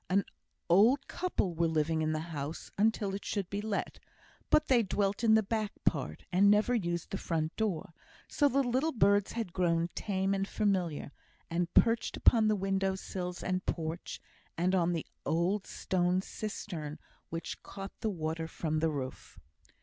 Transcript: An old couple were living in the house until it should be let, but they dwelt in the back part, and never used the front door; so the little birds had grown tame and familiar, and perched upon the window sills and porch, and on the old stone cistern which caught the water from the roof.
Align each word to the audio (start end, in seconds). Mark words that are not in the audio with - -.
An 0.09 0.25
old 0.67 1.07
couple 1.07 1.53
were 1.53 1.67
living 1.67 2.01
in 2.01 2.11
the 2.11 2.31
house 2.33 2.71
until 2.75 3.13
it 3.13 3.23
should 3.23 3.47
be 3.51 3.61
let, 3.61 3.99
but 4.49 4.65
they 4.65 4.81
dwelt 4.81 5.23
in 5.23 5.35
the 5.35 5.43
back 5.43 5.71
part, 5.85 6.23
and 6.31 6.49
never 6.49 6.73
used 6.73 7.11
the 7.11 7.19
front 7.19 7.55
door; 7.55 7.93
so 8.27 8.47
the 8.49 8.63
little 8.63 8.93
birds 8.93 9.33
had 9.33 9.53
grown 9.53 9.89
tame 9.93 10.33
and 10.33 10.47
familiar, 10.47 11.11
and 11.51 11.71
perched 11.75 12.17
upon 12.17 12.47
the 12.47 12.55
window 12.55 12.95
sills 12.95 13.43
and 13.43 13.63
porch, 13.67 14.19
and 14.57 14.73
on 14.73 14.93
the 14.93 15.05
old 15.23 15.67
stone 15.67 16.19
cistern 16.19 16.97
which 17.29 17.61
caught 17.61 17.91
the 17.99 18.09
water 18.09 18.47
from 18.47 18.79
the 18.79 18.89
roof. 18.89 19.37